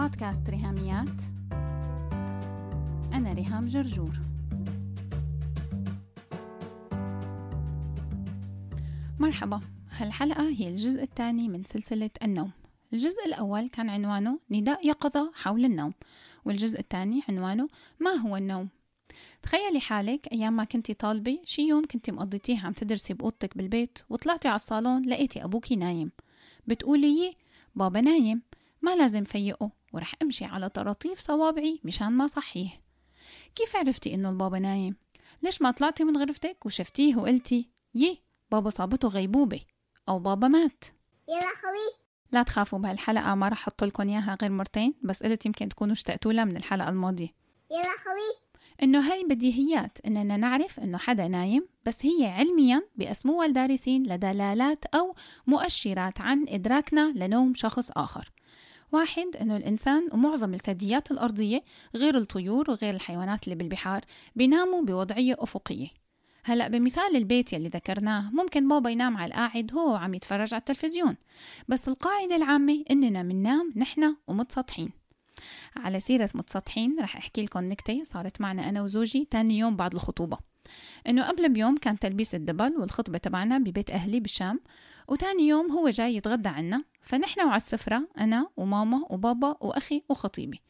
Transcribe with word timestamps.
بودكاست 0.00 0.50
ريهاميات. 0.50 1.20
أنا 3.12 3.32
ريهام 3.32 3.66
جرجور. 3.66 4.20
مرحبا. 9.18 9.60
هالحلقة 9.90 10.48
هي 10.48 10.68
الجزء 10.68 11.02
الثاني 11.02 11.48
من 11.48 11.64
سلسلة 11.64 12.10
النوم. 12.22 12.50
الجزء 12.92 13.26
الأول 13.26 13.68
كان 13.68 13.90
عنوانه 13.90 14.38
نداء 14.50 14.88
يقظة 14.88 15.32
حول 15.34 15.64
النوم 15.64 15.92
والجزء 16.44 16.80
الثاني 16.80 17.22
عنوانه 17.28 17.68
ما 17.98 18.10
هو 18.10 18.36
النوم? 18.36 18.68
تخيلي 19.42 19.80
حالك 19.80 20.32
أيام 20.32 20.52
ما 20.52 20.64
كنتي 20.64 20.94
طالبة 20.94 21.38
شي 21.44 21.62
يوم 21.62 21.84
كنتي 21.84 22.12
مقضيتيه 22.12 22.60
عم 22.60 22.72
تدرسي 22.72 23.14
بأوضتك 23.14 23.56
بالبيت 23.56 23.98
وطلعتي 24.10 24.48
على 24.48 24.54
الصالون 24.54 25.02
لقيتي 25.08 25.44
أبوكي 25.44 25.76
نايم. 25.76 26.10
بتقولي 26.66 27.36
بابا 27.74 28.00
نايم 28.00 28.42
ما 28.82 28.96
لازم 28.96 29.24
فيقه 29.24 29.79
ورح 29.92 30.14
أمشي 30.22 30.44
على 30.44 30.68
طراطيف 30.68 31.20
صوابعي 31.20 31.80
مشان 31.84 32.12
ما 32.12 32.26
صحيه. 32.26 32.70
كيف 33.54 33.76
عرفتي 33.76 34.14
إنه 34.14 34.30
البابا 34.30 34.58
نايم؟ 34.58 34.96
ليش 35.42 35.62
ما 35.62 35.70
طلعتي 35.70 36.04
من 36.04 36.16
غرفتك 36.16 36.66
وشفتيه 36.66 37.16
وقلتي 37.16 37.68
يي 37.94 38.22
بابا 38.50 38.70
صابته 38.70 39.08
غيبوبة 39.08 39.60
أو 40.08 40.18
بابا 40.18 40.48
مات. 40.48 40.84
يا 41.28 41.34
لهوي 41.34 42.00
لا 42.32 42.42
تخافوا 42.42 42.78
بهالحلقة 42.78 43.34
ما 43.34 43.48
رح 43.48 43.58
أحط 43.62 43.84
لكم 43.84 44.08
إياها 44.08 44.38
غير 44.42 44.50
مرتين 44.50 44.94
بس 45.02 45.22
قلت 45.22 45.46
يمكن 45.46 45.68
تكونوا 45.68 45.92
اشتقتوا 45.92 46.32
لها 46.32 46.44
من 46.44 46.56
الحلقة 46.56 46.88
الماضية. 46.88 47.28
يا 47.70 47.76
لهوي 47.76 48.50
إنه 48.82 49.12
هاي 49.12 49.24
بديهيات 49.24 49.98
إننا 50.06 50.36
نعرف 50.36 50.80
إنه 50.80 50.98
حدا 50.98 51.28
نايم 51.28 51.68
بس 51.86 52.06
هي 52.06 52.26
علميا 52.26 52.82
بأسموها 52.96 53.46
الدارسين 53.46 54.02
لدلالات 54.12 54.84
أو 54.84 55.14
مؤشرات 55.46 56.20
عن 56.20 56.46
إدراكنا 56.48 57.12
لنوم 57.16 57.54
شخص 57.54 57.90
آخر. 57.90 58.30
واحد 58.92 59.36
إنه 59.40 59.56
الإنسان 59.56 60.08
ومعظم 60.12 60.54
الثدييات 60.54 61.10
الأرضية 61.10 61.62
غير 61.96 62.16
الطيور 62.16 62.70
وغير 62.70 62.94
الحيوانات 62.94 63.44
اللي 63.44 63.54
بالبحار 63.54 64.04
بيناموا 64.36 64.82
بوضعية 64.82 65.36
أفقية. 65.38 65.88
هلأ 66.44 66.68
بمثال 66.68 67.16
البيت 67.16 67.52
يلي 67.52 67.68
ذكرناه 67.68 68.30
ممكن 68.30 68.68
بابا 68.68 68.90
ينام 68.90 69.16
على 69.16 69.34
القاعد 69.34 69.72
هو 69.74 69.92
وعم 69.92 70.14
يتفرج 70.14 70.54
على 70.54 70.60
التلفزيون. 70.60 71.16
بس 71.68 71.88
القاعدة 71.88 72.36
العامة 72.36 72.84
إننا 72.90 73.22
مننام 73.22 73.72
نحن 73.76 74.16
ومتسطحين. 74.26 74.90
على 75.76 76.00
سيرة 76.00 76.30
متسطحين 76.34 76.96
رح 77.00 77.16
أحكي 77.16 77.42
لكم 77.42 77.64
نكتة 77.64 78.04
صارت 78.04 78.40
معنا 78.40 78.68
أنا 78.68 78.82
وزوجي 78.82 79.28
تاني 79.30 79.58
يوم 79.58 79.76
بعد 79.76 79.94
الخطوبة. 79.94 80.49
إنه 81.06 81.28
قبل 81.28 81.48
بيوم 81.48 81.76
كان 81.76 81.98
تلبيس 81.98 82.34
الدبل 82.34 82.74
والخطبة 82.78 83.18
تبعنا 83.18 83.58
ببيت 83.58 83.90
أهلي 83.90 84.20
بالشام 84.20 84.60
وتاني 85.08 85.48
يوم 85.48 85.72
هو 85.72 85.88
جاي 85.88 86.16
يتغدى 86.16 86.48
عنا. 86.48 86.84
فنحن 87.02 87.40
وعلى 87.40 87.56
السفرة 87.56 88.08
أنا 88.18 88.46
وماما 88.56 89.06
وبابا 89.10 89.56
وأخي 89.60 90.02
وخطيبي. 90.08 90.60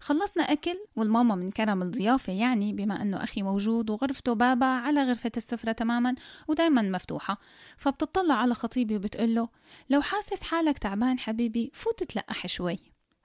خلصنا 0.00 0.42
أكل 0.42 0.76
والماما 0.96 1.34
من 1.34 1.50
كرم 1.50 1.82
الضيافة 1.82 2.32
يعني 2.32 2.72
بما 2.72 3.02
أنه 3.02 3.24
أخي 3.24 3.42
موجود 3.42 3.90
وغرفته 3.90 4.32
بابا 4.32 4.66
على 4.66 5.02
غرفة 5.02 5.32
السفرة 5.36 5.72
تماما 5.72 6.14
ودايما 6.48 6.82
مفتوحة. 6.82 7.38
فبتطلع 7.76 8.34
على 8.34 8.54
خطيبي 8.54 8.96
وبتقول 8.96 9.34
له 9.34 9.48
لو 9.90 10.02
حاسس 10.02 10.42
حالك 10.42 10.78
تعبان 10.78 11.18
حبيبي 11.18 11.70
فوت 11.74 12.02
تلقح 12.02 12.46
شوي. 12.46 12.78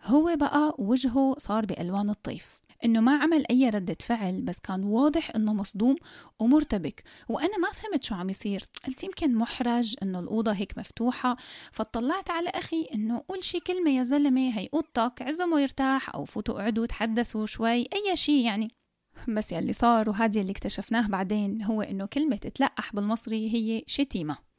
هو 0.04 0.36
بقى 0.36 0.76
وجهه 0.78 1.36
صار 1.38 1.66
بألوان 1.66 2.09
الطيف. 2.09 2.61
إنه 2.86 3.00
ما 3.00 3.18
عمل 3.18 3.46
أي 3.52 3.70
ردة 3.70 3.98
فعل 4.00 4.42
بس 4.42 4.60
كان 4.60 4.84
واضح 4.84 5.32
إنه 5.36 5.54
مصدوم 5.54 5.96
ومرتبك. 6.40 7.04
وأنا 7.30 7.58
ما 7.58 7.72
فهمت 7.72 8.04
شو 8.04 8.16
عم 8.16 8.30
يصير. 8.30 8.64
قلت 8.88 9.04
يمكن 9.04 9.36
محرج 9.36 9.96
إنه 10.04 10.20
الأوضة 10.20 10.52
هيك 10.52 10.78
مفتوحة. 10.78 11.38
فاطلعت 11.72 12.30
على 12.30 12.50
أخي 12.50 12.88
إنه 12.94 13.24
قول 13.30 13.44
شي 13.44 13.59
كلمة 13.59 13.92
يا 13.92 14.04
زلمة 14.04 14.59
هي 14.59 14.70
اوضتك 14.74 15.22
اعزمه 15.22 15.60
يرتاح 15.59 16.16
أو 16.16 16.26
فوتوا 16.26 16.59
اقعدوا 16.59 16.86
تحدثوا 16.86 17.46
شوي 17.46 17.72
أي 17.72 18.16
شي 18.16 18.44
يعني. 18.44 18.72
بس 19.28 19.52
يلي 19.52 19.74
صار 19.74 20.09
وهذا 20.09 20.42
اللي 20.42 20.52
اكتشفناه 20.52 21.08
بعدين 21.08 21.63
هو 21.63 21.81
إنه 21.81 22.06
كلمة 22.06 22.36
تلقح 22.36 22.96
بالمصري 22.96 23.53
هي 23.53 23.84
شتيمة. 23.88 24.50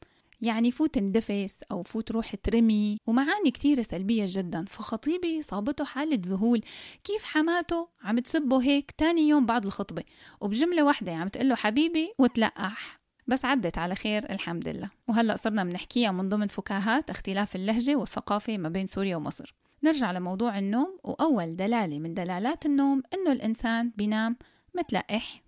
يعني 0.43 0.71
فوت 0.71 0.97
اندفس 0.97 1.63
أو 1.71 1.83
فوت 1.83 2.11
روح 2.11 2.35
ترمي 2.35 2.97
ومعاني 3.07 3.51
كتير 3.51 3.81
سلبية 3.81 4.25
جدا 4.27 4.65
فخطيبي 4.65 5.41
صابته 5.41 5.85
حالة 5.85 6.19
ذهول. 6.25 6.61
كيف 7.03 7.23
حماته؟ 7.23 7.89
عم 8.03 8.19
تسبه 8.19 8.63
هيك 8.63 8.91
تاني 8.91 9.27
يوم 9.27 9.45
بعد 9.45 9.65
الخطبة. 9.65 10.03
وبجملة 10.41 10.83
واحدة 10.83 11.13
عم 11.15 11.27
تقله 11.27 11.55
حبيبي 11.55 12.13
وتلقح. 12.19 12.99
بس 13.27 13.45
عدت 13.45 13.77
على 13.77 13.95
خير 13.95 14.31
الحمد 14.31 14.67
لله. 14.67 14.89
وهلأ 15.07 15.35
صرنا 15.35 15.63
بنحكيها 15.63 16.11
من 16.11 16.29
ضمن 16.29 16.47
فكاهات 16.47 17.09
اختلاف 17.09 17.55
اللهجة 17.55 17.95
والثقافة 17.95 18.57
ما 18.57 18.69
بين 18.69 18.87
سوريا 18.87 19.15
ومصر. 19.15 19.55
نرجع 19.83 20.11
لموضوع 20.11 20.59
النوم 20.59 20.97
وأول 21.03 21.55
دلالة 21.55 21.99
من 21.99 22.13
دلالات 22.13 22.65
النوم 22.65 23.03
إنه 23.13 23.31
الإنسان 23.31 23.91
بينام 23.97 24.37
متلقح. 24.75 25.42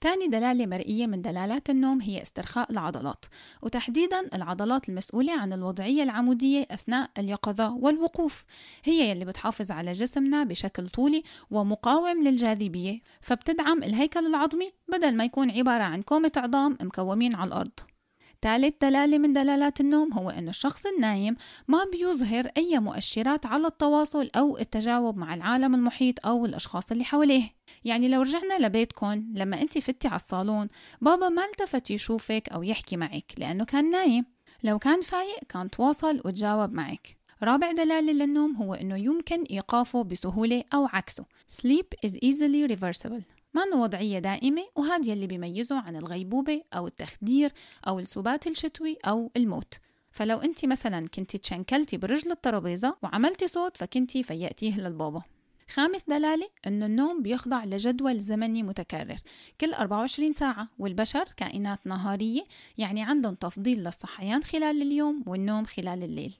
تاني 0.00 0.26
دلالة 0.28 0.66
مرئية 0.66 1.06
من 1.06 1.22
دلالات 1.22 1.70
النوم 1.70 2.00
هي 2.00 2.22
استرخاء 2.22 2.72
العضلات 2.72 3.24
وتحديدا 3.62 4.28
العضلات 4.34 4.88
المسؤولة 4.88 5.32
عن 5.32 5.52
الوضعية 5.52 6.02
العمودية 6.02 6.66
أثناء 6.70 7.10
اليقظة 7.18 7.74
والوقوف. 7.74 8.44
هي 8.84 9.10
يلي 9.10 9.24
بتحافظ 9.24 9.70
على 9.70 9.92
جسمنا 9.92 10.44
بشكل 10.44 10.88
طولي 10.88 11.22
ومقاوم 11.50 12.22
للجاذبية 12.22 13.00
فبتدعم 13.20 13.82
الهيكل 13.82 14.26
العظمي 14.26 14.72
بدل 14.88 15.16
ما 15.16 15.24
يكون 15.24 15.50
عبارة 15.50 15.82
عن 15.82 16.02
كومة 16.02 16.32
عظام 16.36 16.78
مكومين 16.80 17.34
على 17.34 17.48
الأرض. 17.48 17.89
ثالث 18.42 18.74
دلالة 18.82 19.18
من 19.18 19.32
دلالات 19.32 19.80
النوم 19.80 20.12
هو 20.12 20.30
أن 20.30 20.48
الشخص 20.48 20.86
النايم 20.86 21.36
ما 21.68 21.84
بيظهر 21.92 22.50
أي 22.56 22.78
مؤشرات 22.78 23.46
على 23.46 23.66
التواصل 23.66 24.30
أو 24.36 24.58
التجاوب 24.58 25.16
مع 25.16 25.34
العالم 25.34 25.74
المحيط 25.74 26.26
أو 26.26 26.46
الأشخاص 26.46 26.92
اللي 26.92 27.04
حواليه. 27.04 27.42
يعني 27.84 28.08
لو 28.08 28.22
رجعنا 28.22 28.58
لبيتكم 28.58 29.24
لما 29.34 29.62
أنت 29.62 29.78
فتي 29.78 30.08
على 30.08 30.16
الصالون 30.16 30.68
بابا 31.00 31.28
ما 31.28 31.44
التفت 31.44 31.90
يشوفك 31.90 32.48
أو 32.48 32.62
يحكي 32.62 32.96
معك 32.96 33.32
لأنه 33.38 33.64
كان 33.64 33.90
نايم. 33.90 34.24
لو 34.62 34.78
كان 34.78 35.00
فايق 35.00 35.38
كان 35.48 35.70
تواصل 35.70 36.20
وتجاوب 36.24 36.72
معك. 36.72 37.16
رابع 37.42 37.72
دلالة 37.72 38.12
للنوم 38.12 38.56
هو 38.56 38.74
أنه 38.74 38.96
يمكن 38.96 39.42
إيقافه 39.42 40.04
بسهولة 40.04 40.64
أو 40.74 40.86
عكسه. 40.86 41.24
Sleep 41.52 42.08
is 42.08 42.12
easily 42.12 42.72
reversible. 42.74 43.39
ما 43.54 43.76
وضعية 43.76 44.18
دائمة 44.18 44.62
وهذا 44.76 45.10
يلي 45.10 45.26
بيميزه 45.26 45.78
عن 45.78 45.96
الغيبوبة 45.96 46.62
أو 46.74 46.86
التخدير 46.86 47.52
أو 47.88 47.98
السبات 47.98 48.46
الشتوي 48.46 48.96
أو 49.06 49.30
الموت. 49.36 49.74
فلو 50.12 50.38
أنت 50.38 50.64
مثلا 50.64 51.08
كنت 51.08 51.36
تشنكلتي 51.36 51.96
برجل 51.96 52.30
الترابيزة 52.30 52.96
وعملتي 53.02 53.48
صوت 53.48 53.76
فكنتي 53.76 54.22
فيقتيه 54.22 54.80
للبابا 54.80 55.22
خامس 55.70 56.04
دلالة 56.04 56.48
أنه 56.66 56.86
النوم 56.86 57.22
بيخضع 57.22 57.64
لجدول 57.64 58.20
زمني 58.20 58.62
متكرر. 58.62 59.16
كل 59.60 59.74
24 59.74 60.34
ساعة 60.34 60.68
والبشر 60.78 61.24
كائنات 61.36 61.86
نهارية 61.86 62.42
يعني 62.78 63.02
عندهم 63.02 63.34
تفضيل 63.34 63.84
للصحيان 63.84 64.42
خلال 64.42 64.82
اليوم 64.82 65.24
والنوم 65.26 65.64
خلال 65.64 66.02
الليل. 66.02 66.34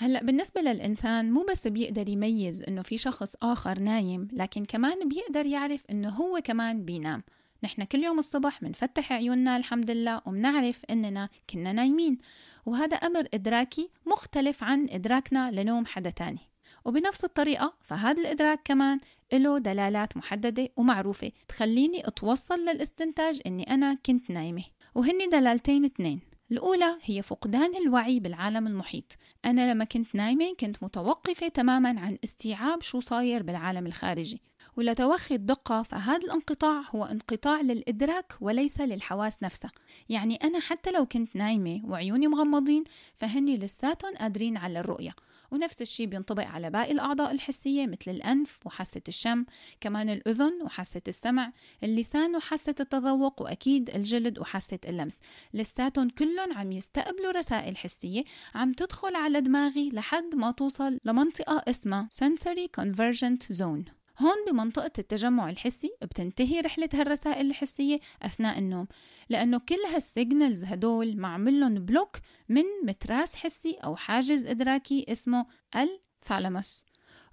هلأ 0.00 0.22
بالنسبة 0.22 0.60
للإنسان 0.60 1.30
مو 1.30 1.46
بس 1.50 1.66
بيقدر 1.66 2.08
يميز 2.08 2.62
إنه 2.62 2.82
في 2.82 2.98
شخص 2.98 3.36
آخر 3.42 3.78
نايم 3.78 4.28
لكن 4.32 4.64
كمان 4.64 5.08
بيقدر 5.08 5.46
يعرف 5.46 5.84
إنه 5.90 6.08
هو 6.08 6.40
كمان 6.44 6.84
بينام. 6.84 7.22
نحن 7.64 7.84
كل 7.84 7.98
يوم 8.04 8.18
الصبح 8.18 8.62
منفتح 8.62 9.12
عيوننا 9.12 9.56
الحمد 9.56 9.90
لله 9.90 10.22
ومنعرف 10.26 10.84
إننا 10.90 11.28
كنا 11.50 11.72
نايمين 11.72 12.18
وهذا 12.66 12.96
أمر 12.96 13.28
إدراكي 13.34 13.90
مختلف 14.06 14.64
عن 14.64 14.86
إدراكنا 14.90 15.50
لنوم 15.50 15.86
حدا 15.86 16.10
تاني. 16.10 16.40
وبنفس 16.84 17.24
الطريقة 17.24 17.74
فهذا 17.82 18.20
الإدراك 18.20 18.60
كمان 18.64 19.00
له 19.32 19.58
دلالات 19.58 20.16
محددة 20.16 20.68
ومعروفة 20.76 21.32
تخليني 21.48 22.08
أتوصل 22.08 22.58
للاستنتاج 22.58 23.40
إني 23.46 23.74
أنا 23.74 23.98
كنت 24.06 24.30
نايمة. 24.30 24.64
وهني 24.94 25.26
دلالتين 25.26 25.84
اثنين. 25.84 26.20
الأولى 26.52 26.98
هي 27.02 27.22
فقدان 27.22 27.76
الوعي 27.76 28.20
بالعالم 28.20 28.66
المحيط. 28.66 29.16
أنا 29.44 29.72
لما 29.72 29.84
كنت 29.84 30.14
نايمة 30.14 30.54
كنت 30.60 30.82
متوقفة 30.82 31.48
تماما 31.48 32.00
عن 32.00 32.18
استيعاب 32.24 32.82
شو 32.82 33.00
صاير 33.00 33.42
بالعالم 33.42 33.86
الخارجي. 33.86 34.40
ولتوخي 34.76 35.34
الدقة 35.34 35.82
فهذا 35.82 36.24
الانقطاع 36.24 36.82
هو 36.94 37.04
انقطاع 37.04 37.60
للإدراك 37.60 38.32
وليس 38.40 38.80
للحواس 38.80 39.42
نفسها. 39.42 39.72
يعني 40.08 40.36
أنا 40.36 40.60
حتى 40.60 40.90
لو 40.90 41.06
كنت 41.06 41.36
نايمة 41.36 41.80
وعيوني 41.84 42.26
مغمضين 42.28 42.84
فهني 43.14 43.56
لساتهم 43.56 44.14
قادرين 44.16 44.56
على 44.56 44.80
الرؤية. 44.80 45.14
ونفس 45.50 45.82
الشيء 45.82 46.06
بينطبق 46.06 46.46
على 46.46 46.70
باقي 46.70 46.92
الأعضاء 46.92 47.30
الحسية 47.30 47.86
مثل 47.86 48.10
الأنف 48.10 48.58
وحاسة 48.66 49.00
الشم 49.08 49.44
كمان 49.80 50.08
الأذن 50.10 50.62
وحاسة 50.62 51.00
السمع 51.08 51.52
اللسان 51.84 52.36
وحاسة 52.36 52.74
التذوق 52.80 53.42
وأكيد 53.42 53.90
الجلد 53.90 54.38
وحاسة 54.38 54.78
اللمس. 54.88 55.20
لساتهم 55.54 56.08
كلهم 56.08 56.52
عم 56.52 56.72
يستقبلوا 56.72 57.32
رسائل 57.32 57.76
حسية 57.76 58.24
عم 58.54 58.72
تدخل 58.72 59.14
على 59.14 59.40
دماغي 59.40 59.88
لحد 59.88 60.34
ما 60.34 60.50
توصل 60.50 60.98
لمنطقة 61.04 61.62
اسمها 61.68 62.08
Sensory 62.14 62.68
Convergent 62.80 63.56
Zone. 63.56 63.97
هون 64.20 64.36
بمنطقة 64.50 64.92
التجمع 64.98 65.50
الحسي 65.50 65.90
بتنتهي 66.02 66.60
رحلة 66.60 66.88
هالرسائل 66.94 67.46
الحسية 67.46 68.00
أثناء 68.22 68.58
النوم 68.58 68.86
لأنه 69.28 69.58
كل 69.58 69.78
هال 69.94 70.10
signals 70.10 70.64
هدول 70.64 71.16
معملهم 71.16 71.74
block 71.74 72.16
من 72.48 72.64
متراس 72.84 73.36
حسي 73.36 73.74
أو 73.84 73.96
حاجز 73.96 74.46
إدراكي 74.46 75.06
اسمه 75.08 75.46
ال 75.76 75.88
thalamus 75.88 76.84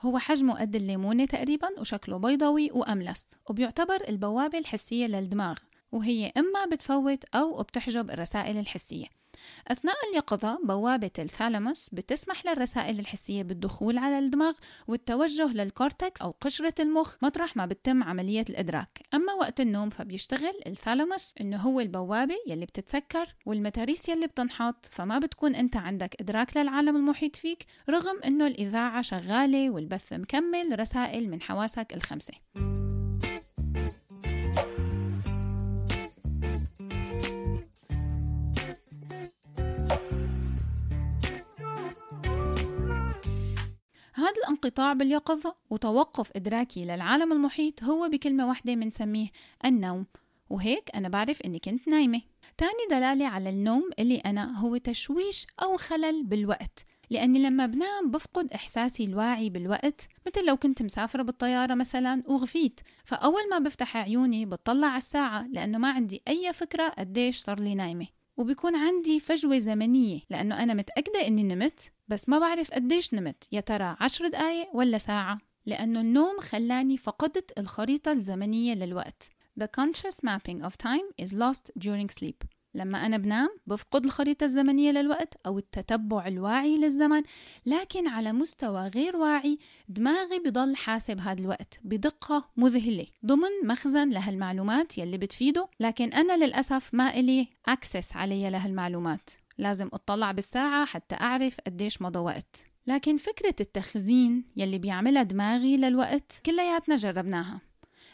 هو 0.02 0.18
حجمه 0.18 0.60
قد 0.60 0.76
الليمونة 0.76 1.26
تقريبا 1.26 1.80
وشكله 1.80 2.18
بيضاوي 2.18 2.72
وأملس 2.72 3.28
وبيعتبر 3.50 4.10
البوابة 4.10 4.58
الحسية 4.58 5.08
للدماغ 5.08 5.58
وهي 5.92 6.32
إما 6.38 6.66
بتفوت 6.72 7.24
أو 7.36 7.64
بتحجب 7.64 8.12
الرسائل 8.12 8.58
الحسية. 8.58 9.06
أثناء 9.68 9.96
اليقظة 10.12 10.60
بوابة 10.64 11.12
ال 11.20 11.28
thalamus 11.28 11.90
بتسمح 11.90 12.46
للرسائل 12.46 13.00
الحسية 13.00 13.44
بالدخول 13.44 13.98
على 13.98 14.20
الدماغ 14.20 14.54
والتوجه 14.88 15.54
لل 15.54 15.71
cortex 15.71 16.22
أو 16.22 16.36
قشرة 16.42 16.74
المخ 16.80 17.16
مطرح 17.22 17.58
ما 17.58 17.66
بتتم 17.66 18.04
عملية 18.04 18.46
الإدراك. 18.50 19.02
أما 19.14 19.34
وقت 19.34 19.60
النوم 19.60 19.90
فبيشتغل 19.90 20.60
ال 20.68 20.75
thalamus 20.75 21.34
إنه 21.42 21.58
هو 21.58 21.80
البوابة 21.80 22.36
يلي 22.48 22.66
بتتسكر 22.66 23.36
والمتاريس 23.46 24.10
يلي 24.10 24.28
بتنحط 24.28 24.86
فما 24.92 25.20
بتكون 25.20 25.56
أنت 25.56 25.76
عندك 25.76 26.16
إدراك 26.22 26.58
للعالم 26.58 26.96
المحيط 26.96 27.36
فيك 27.36 27.66
رغم 27.90 28.20
إنه 28.26 28.48
الإذاعة 28.48 29.02
شغالة 29.02 29.70
والبث 29.70 30.14
مكمل 30.14 30.80
رسائل 30.80 31.30
من 31.30 31.42
حواسك 31.42 31.94
الخمسة. 31.94 32.34
هذا 44.26 44.36
الانقطاع 44.38 44.94
باليقظة 44.94 45.56
وتوقف 45.70 46.32
إدراكي 46.36 46.86
للعالم 46.86 47.32
المحيط 47.32 47.84
هو 47.84 48.10
بكلمة 48.10 48.48
واحدة 48.48 48.76
منسميه 48.76 49.28
النوم. 49.66 50.06
وهيك 50.50 50.90
أنا 50.96 51.10
بعرف 51.10 51.42
إني 51.42 51.60
كنت 51.60 51.88
نايمة. 51.88 52.22
تاني 52.58 52.86
دلالة 52.90 53.28
على 53.28 53.50
النوم 53.50 53.90
اللي 54.00 54.18
أنا 54.18 54.60
هو 54.60 54.78
تشويش 54.78 55.48
أو 55.64 55.78
خلل 55.78 56.24
بالوقت. 56.24 56.86
لأني 57.10 57.40
لما 57.40 57.66
بنام 57.66 58.12
بفقد 58.12 58.54
إحساسي 58.54 59.04
الواعي 59.04 59.50
بالوقت 59.50 60.08
مثل 60.28 60.46
لو 60.46 60.58
كنت 60.58 60.82
مسافرة 60.82 61.24
بالطيارة 61.24 61.74
مثلا 61.74 62.24
وغفيت. 62.26 62.80
فأول 63.04 63.50
ما 63.52 63.60
بفتح 63.60 63.98
عيوني 63.98 64.46
بطلع 64.46 64.88
على 64.88 64.98
الساعة 64.98 65.48
لأنه 65.48 65.78
ما 65.78 65.90
عندي 65.90 66.22
أي 66.28 66.54
فكرة 66.54 66.90
قديش 66.90 67.38
صار 67.38 67.60
لي 67.60 67.76
نايمة. 67.76 68.08
وبيكون 68.38 68.76
عندي 68.76 69.20
فجوة 69.20 69.58
زمنية 69.58 70.20
لأنه 70.30 70.64
أنا 70.64 70.74
متأكدة 70.74 71.28
إني 71.28 71.44
نمت. 71.44 71.92
بس 72.08 72.30
ما 72.30 72.40
بعرف 72.40 72.72
قديش 72.72 73.14
نمت 73.14 73.48
يا 73.52 73.60
ترى 73.60 73.96
عشر 74.00 74.28
دقايق 74.28 74.68
ولا 74.74 74.98
ساعة؟ 74.98 75.38
لأنه 75.66 76.02
النوم 76.02 76.40
خلاني 76.40 76.98
فقدت 76.98 77.60
الخريطة 77.60 78.12
الزمنية 78.12 78.74
للوقت. 78.74 79.30
The 79.60 79.68
conscious 79.68 80.16
mapping 80.16 80.62
of 80.66 80.74
time 80.78 81.26
is 81.26 81.34
lost 81.34 81.72
during 81.80 82.10
sleep. 82.10 82.48
لما 82.76 83.06
أنا 83.06 83.18
بنام 83.18 83.50
بفقد 83.68 84.06
الخريطة 84.06 84.44
الزمنية 84.44 84.92
للوقت 84.92 85.34
أو 85.46 85.58
التتبع 85.58 86.28
الواعي 86.28 86.78
للزمن 86.78 87.24
لكن 87.66 88.08
على 88.08 88.34
مستوى 88.34 88.88
غير 88.88 89.18
واعي 89.18 89.60
دماغي 89.90 90.40
بضل 90.40 90.76
حاسب 90.76 91.20
هذا 91.20 91.42
الوقت 91.42 91.80
بدقة 91.84 92.50
مذهلة. 92.58 93.06
ضمن 93.26 93.50
مخزن 93.64 94.10
لهالمعلومات 94.10 94.98
يلي 94.98 95.18
بتفيده 95.18 95.68
لكن 95.80 96.14
أنا 96.14 96.46
للأسف 96.46 96.94
ما 96.94 97.20
إلي 97.20 97.48
أكسس 97.68 98.16
علي 98.16 98.50
لهالمعلومات. 98.50 99.30
لازم 99.58 99.90
أطلع 99.94 100.32
بالساعة 100.32 100.86
حتى 100.86 101.16
أعرف 101.16 101.58
قديش 101.66 102.02
مضى 102.02 102.20
وقت. 102.20 102.66
لكن 102.88 103.18
فكرة 103.18 103.56
التخزين 103.60 104.44
يلي 104.56 104.78
بيعملها 104.78 105.24
دماغي 105.24 105.78
للوقت 105.78 106.42
كلياتنا 106.46 106.96
جربناها. 106.96 107.62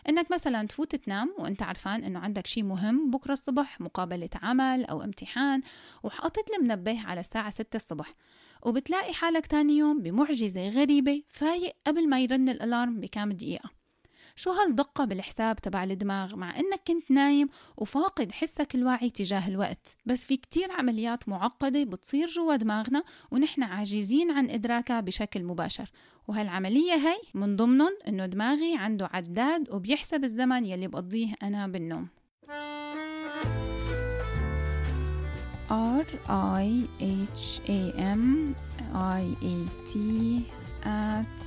إنك 0.09 0.31
مثلا 0.31 0.67
تفوت 0.67 0.95
تنام 0.95 1.35
وإنت 1.39 1.63
عرفان 1.63 2.03
إنه 2.03 2.19
عندك 2.19 2.47
شيء 2.47 2.63
مهم 2.63 3.11
بكرة 3.11 3.33
الصبح 3.33 3.81
مقابلة 3.81 4.29
عمل 4.41 4.85
أو 4.85 5.03
امتحان 5.03 5.61
وحاطط 6.03 6.45
المنبه 6.57 7.01
على 7.05 7.19
الساعة 7.19 7.49
6 7.49 7.75
الصبح. 7.75 8.13
وبتلاقي 8.63 9.13
حالك 9.13 9.47
تاني 9.47 9.77
يوم 9.77 10.01
بمعجزة 10.01 10.69
غريبة 10.69 11.23
فايق 11.29 11.75
قبل 11.87 12.09
ما 12.09 12.19
يرن 12.19 12.49
الألارم 12.49 12.99
بكام 12.99 13.31
دقيقة. 13.31 13.80
شو 14.41 14.51
هالدقة 14.51 15.05
بالحساب 15.05 15.55
تبع 15.55 15.83
الدماغ 15.83 16.35
مع 16.35 16.59
إنك 16.59 16.81
كنت 16.87 17.11
نايم 17.11 17.49
وفاقد 17.77 18.31
حسك 18.31 18.75
الواعي 18.75 19.09
تجاه 19.09 19.47
الوقت؟ 19.47 19.95
بس 20.05 20.25
في 20.25 20.37
كتير 20.37 20.71
عمليات 20.71 21.29
معقدة 21.29 21.83
بتصير 21.83 22.27
جوا 22.27 22.55
دماغنا 22.55 23.03
ونحن 23.31 23.63
عاجزين 23.63 24.31
عن 24.31 24.49
إدراكها 24.49 25.01
بشكل 25.01 25.43
مباشر. 25.43 25.91
وهالعملية 26.27 26.93
هي 26.93 27.17
من 27.33 27.55
ضمنهم 27.55 27.91
إنه 28.07 28.25
دماغي 28.25 28.77
عنده 28.77 29.09
عداد 29.13 29.69
وبيحسب 29.69 30.23
الزمن 30.23 30.65
يلي 30.65 30.87
بقضيه 30.87 31.33
أنا 31.43 31.67
بالنوم. 31.67 32.07
R 36.01 36.07
I 36.59 36.67
H 37.35 37.61
A 37.67 37.81
M 38.17 38.55
I 38.93 39.23
A 39.53 39.57
T 39.89 39.93
at 40.83 41.37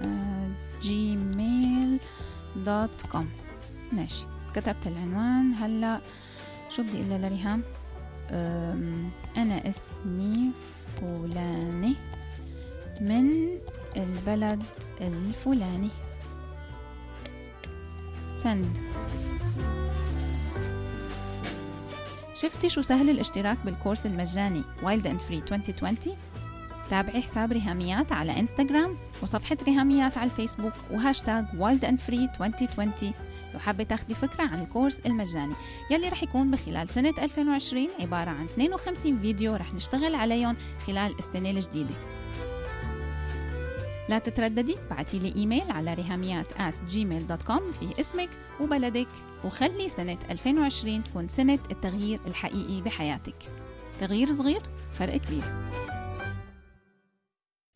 uh, 0.00 0.48
gmail 0.84 2.00
دوت 2.56 3.06
كوم. 3.12 3.30
ماشي. 3.92 4.26
كتبت 4.54 4.86
العنوان. 4.86 5.52
هلا 5.52 6.00
شو 6.70 6.82
بدي 6.82 6.96
أقول 6.96 7.22
لريهام؟ 7.22 7.62
أنا 9.36 9.68
اسمي 9.68 10.50
فلانة 10.96 11.94
من 13.00 13.28
البلد 13.96 14.62
الفلاني. 15.00 15.90
سن. 18.34 18.72
شفتي 22.34 22.68
شو 22.68 22.82
سهل 22.82 23.10
الاشتراك 23.10 23.58
بال 23.64 23.74
course 23.74 24.06
المجاني؟ 24.06 24.62
Wild 24.82 25.06
and 25.06 25.20
Free 25.20 25.38
2020 25.38 26.16
تابعي 26.90 27.22
حساب 27.22 27.52
ريهاميات 27.52 28.12
على 28.12 28.40
إنستغرام 28.40 28.96
وصفحة 29.22 29.56
ريهاميات 29.62 30.18
على 30.18 30.30
الفيسبوك 30.30 30.72
و 30.90 30.97
hashtag 30.97 31.44
Wild 31.58 31.84
and 31.84 32.00
Free 32.00 32.28
2020 32.40 33.12
لو 33.54 33.60
حابة 33.60 33.84
تاخدي 33.84 34.14
فكرة 34.14 34.42
عن 34.42 34.62
ال 34.62 34.67
course 34.67 35.00
المجاني 35.06 35.54
يلي 35.90 36.08
رح 36.08 36.22
يكون 36.22 36.50
بخلال 36.50 36.88
سنة 36.88 37.14
2020 37.18 37.88
عبارة 38.00 38.30
عن 38.30 38.44
52 38.44 39.16
فيديو 39.16 39.56
رح 39.56 39.74
نشتغل 39.74 40.14
عليهم 40.14 40.56
خلال 40.86 41.18
السنة 41.18 41.50
الجديدة. 41.50 41.94
لا 44.08 44.18
تترددي 44.18 44.76
بعتي 44.90 45.18
لي 45.18 45.34
إيميل 45.36 45.70
على 45.70 45.94
ريهاميات 45.94 46.52
at 46.52 46.90
gmail.com 46.92 47.62
في 47.80 48.00
اسمك 48.00 48.28
وبلدك 48.60 49.08
وخلي 49.44 49.88
سنة 49.88 50.18
2020 50.30 51.04
تكون 51.04 51.28
سنة 51.28 51.58
التغيير 51.70 52.20
الحقيقي 52.26 52.82
بحياتك. 52.82 53.34
تغيير 54.00 54.32
صغير 54.32 54.62
فرق 54.98 55.16
كبير. 55.16 55.42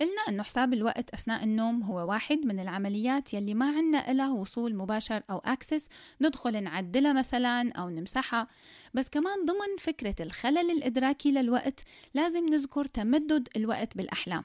قلنا 0.00 0.20
أنه 0.28 0.42
حساب 0.42 0.72
الوقت 0.72 1.10
أثناء 1.10 1.44
النوم 1.44 1.82
هو 1.82 2.08
واحد 2.08 2.38
من 2.46 2.60
العمليات 2.60 3.34
يلي 3.34 3.54
ما 3.54 3.70
عنا 3.70 4.10
إلها 4.10 4.32
وصول 4.32 4.74
مباشر 4.74 5.22
أو 5.30 5.38
أكسس 5.38 5.88
ندخل 6.20 6.62
نعدلها 6.62 7.12
مثلا 7.12 7.72
أو 7.72 7.88
نمسحها. 7.88 8.48
بس 8.94 9.08
كمان 9.08 9.44
ضمن 9.44 9.76
فكرة 9.78 10.14
الخلل 10.20 10.70
الإدراكي 10.70 11.30
للوقت 11.30 11.80
لازم 12.14 12.46
نذكر 12.46 12.84
تمدد 12.84 13.48
الوقت 13.56 13.96
بالأحلام. 13.96 14.42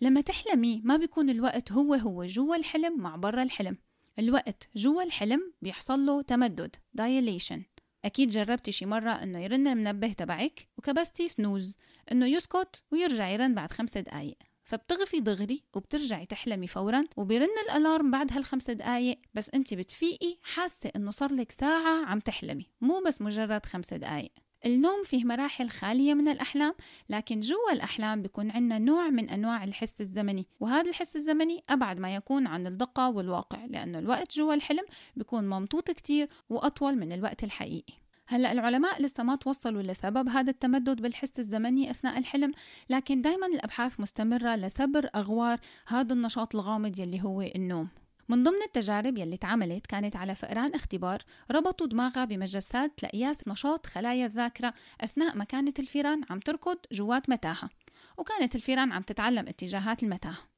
لما 0.00 0.20
تحلمي 0.20 0.80
ما 0.84 0.96
بيكون 0.96 1.30
الوقت 1.30 1.72
هو 1.72 1.94
هو 1.94 2.24
جوا 2.24 2.56
الحلم 2.56 3.00
مع 3.00 3.16
برا 3.16 3.42
الحلم. 3.42 3.76
الوقت 4.18 4.68
جوا 4.76 5.02
الحلم 5.02 5.52
بيحصل 5.62 6.06
له 6.06 6.22
تمدد 6.22 6.76
dilation. 6.98 7.60
أكيد 8.04 8.30
جربتي 8.30 8.72
شي 8.72 8.86
مرة 8.86 9.10
إنه 9.10 9.38
يرن 9.38 9.66
المنبه 9.66 10.12
تبعك 10.12 10.68
وكبستي 10.78 11.28
سنوز 11.28 11.76
إنه 12.12 12.26
يسكت 12.26 12.82
ويرجع 12.92 13.28
يرن 13.28 13.54
بعد 13.54 13.72
خمسة 13.72 14.00
دقايق. 14.00 14.51
فبتغفي 14.64 15.20
دغري 15.20 15.62
وبترجعي 15.74 16.26
تحلمي 16.26 16.66
فورا 16.66 17.04
وبيرن 17.16 17.58
الألارم 17.66 18.10
بعد 18.10 18.32
هالخمس 18.32 18.70
دقايق 18.70 19.18
بس 19.34 19.50
أنت 19.50 19.74
بتفيقي 19.74 20.38
حاسة 20.42 20.90
إنه 20.96 21.10
صار 21.10 21.32
لك 21.32 21.52
ساعة 21.52 22.04
عم 22.04 22.20
تحلمي 22.20 22.66
مو 22.80 23.02
بس 23.06 23.22
مجرد 23.22 23.66
خمس 23.66 23.94
دقايق. 23.94 24.32
النوم 24.66 25.04
فيه 25.04 25.24
مراحل 25.24 25.68
خالية 25.68 26.14
من 26.14 26.28
الأحلام 26.28 26.74
لكن 27.08 27.40
جوا 27.40 27.72
الأحلام 27.72 28.22
بيكون 28.22 28.50
عندنا 28.50 28.78
نوع 28.78 29.08
من 29.08 29.30
أنواع 29.30 29.64
الحس 29.64 30.00
الزمني 30.00 30.46
وهذا 30.60 30.90
الحس 30.90 31.16
الزمني 31.16 31.64
أبعد 31.68 31.98
ما 31.98 32.14
يكون 32.14 32.46
عن 32.46 32.66
الدقة 32.66 33.10
والواقع 33.10 33.64
لأنه 33.64 33.98
الوقت 33.98 34.36
جوا 34.36 34.54
الحلم 34.54 34.84
بيكون 35.16 35.44
ممطوط 35.48 35.90
كتير 35.90 36.28
وأطول 36.48 36.96
من 36.96 37.12
الوقت 37.12 37.44
الحقيقي. 37.44 38.01
هلا 38.32 38.52
العلماء 38.52 39.02
لسه 39.02 39.22
ما 39.22 39.36
توصلوا 39.36 39.82
لسبب 39.82 40.28
هذا 40.28 40.50
التمدد 40.50 41.02
بالحس 41.02 41.38
الزمني 41.38 41.90
أثناء 41.90 42.18
الحلم 42.18 42.52
لكن 42.90 43.22
دائما 43.22 43.46
الأبحاث 43.46 44.00
مستمرة 44.00 44.56
لسبر 44.56 45.10
أغوار 45.14 45.60
هذا 45.86 46.12
النشاط 46.12 46.54
الغامض 46.54 46.98
يلي 46.98 47.22
هو 47.22 47.42
النوم. 47.42 47.88
من 48.28 48.42
ضمن 48.42 48.62
التجارب 48.66 49.18
يلي 49.18 49.34
اتعملت 49.34 49.86
كانت 49.86 50.16
على 50.16 50.34
فئران 50.34 50.74
اختبار 50.74 51.22
ربطوا 51.50 51.86
دماغها 51.86 52.24
بمجسات 52.24 53.02
لقياس 53.02 53.48
نشاط 53.48 53.86
خلايا 53.86 54.26
الذاكرة 54.26 54.74
أثناء 55.00 55.36
ما 55.36 55.44
كانت 55.44 55.80
الفيران 55.80 56.22
عم 56.30 56.40
تركض 56.40 56.78
جوات 56.92 57.30
متاهة 57.30 57.70
وكانت 58.18 58.54
الفيران 58.54 58.92
عم 58.92 59.02
تتعلم 59.02 59.48
اتجاهات 59.48 60.02
المتاهة. 60.02 60.51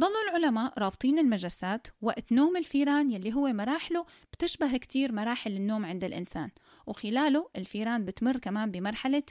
ضلوا 0.00 0.28
العلماء 0.28 0.78
رابطين 0.78 1.18
المجسات 1.18 1.86
وقت 2.02 2.32
نوم 2.32 2.56
الفيران 2.56 3.10
يلي 3.10 3.34
هو 3.34 3.52
مراحله 3.52 4.06
بتشبه 4.32 4.76
كتير 4.76 5.12
مراحل 5.12 5.52
النوم 5.56 5.84
عند 5.84 6.04
الإنسان 6.04 6.50
وخلاله 6.86 7.48
الفيران 7.56 8.04
بتمر 8.04 8.36
كمان 8.38 8.70
بمرحلة 8.70 9.22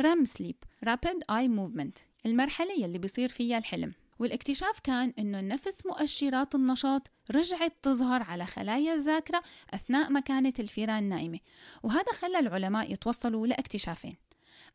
ال 0.00 0.06
REM 0.06 0.24
sleep 0.24 0.56
Rapid 0.86 1.18
Eye 1.32 1.48
Movement 1.48 2.00
المرحلة 2.26 2.72
يلي 2.72 2.98
بيصير 2.98 3.28
فيها 3.28 3.58
الحلم. 3.58 3.92
والاكتشاف 4.18 4.80
كان 4.80 5.12
إنه 5.18 5.40
نفس 5.40 5.86
مؤشرات 5.86 6.54
النشاط 6.54 7.10
رجعت 7.30 7.72
تظهر 7.82 8.22
على 8.22 8.46
خلايا 8.46 8.94
الذاكرة 8.94 9.42
أثناء 9.74 10.10
ما 10.10 10.20
كانت 10.20 10.60
الفيران 10.60 11.08
نايمة 11.08 11.38
وهذا 11.82 12.12
خلى 12.12 12.38
العلماء 12.38 12.92
يتوصلوا 12.92 13.46
لإكتشافين. 13.46 14.16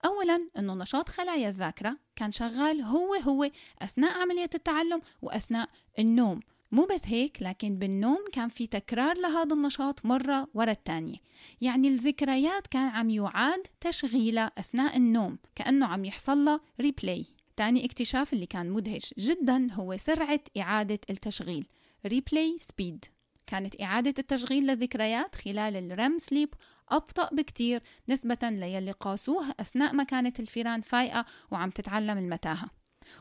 أولا 0.05 0.49
أنه 0.57 0.73
نشاط 0.73 1.09
خلايا 1.09 1.49
الذاكرة 1.49 1.97
كان 2.19 2.31
شغال 2.31 2.81
هو 2.81 3.13
هو 3.13 3.51
أثناء 3.81 4.21
عملية 4.21 4.49
التعلم 4.55 5.01
وأثناء 5.21 5.69
النوم. 5.99 6.39
مو 6.71 6.85
بس 6.85 7.07
هيك 7.07 7.41
لكن 7.41 7.75
بالنوم 7.75 8.25
كان 8.31 8.49
في 8.49 8.67
تكرار 8.67 9.17
لهذا 9.17 9.53
النشاط 9.53 10.05
مرة 10.05 10.47
ورا 10.53 10.71
الثانية 10.71 11.17
يعني 11.61 11.87
الذكريات 11.87 12.67
كان 12.67 12.87
عم 12.87 13.09
يعاد 13.09 13.67
تشغيلها 13.81 14.51
أثناء 14.57 14.97
النوم 14.97 15.37
كأنه 15.55 15.85
عم 15.85 16.05
يحصل 16.05 16.45
له 16.45 16.59
replay 16.81 17.25
تاني 17.55 17.85
اكتشاف 17.85 18.33
اللي 18.33 18.45
كان 18.45 18.69
مدهش 18.69 19.13
جدا 19.17 19.67
هو 19.71 19.97
سرعة 19.97 20.39
إعادة 20.57 20.99
التشغيل 21.09 21.67
replay 22.05 22.57
speed 22.59 23.05
كانت 23.47 23.81
إعادة 23.81 24.13
التشغيل 24.19 24.67
للذكريات 24.67 25.35
خلال 25.35 25.91
ال 25.91 25.98
REM 25.98 26.19
sleep 26.19 26.53
أبطأ 26.91 27.29
بكتير 27.31 27.81
نسبة 28.09 28.37
ليلي 28.43 28.91
قاسوه 28.91 29.55
أثناء 29.59 29.93
ما 29.93 30.03
كانت 30.03 30.39
الفيران 30.39 30.81
فايقة 30.81 31.25
وعم 31.51 31.69
تتعلم 31.69 32.17
المتاهة. 32.17 32.69